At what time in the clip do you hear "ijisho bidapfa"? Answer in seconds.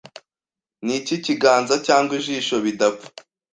2.19-3.07